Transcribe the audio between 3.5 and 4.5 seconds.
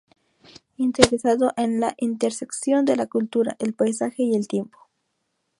el paisaje y el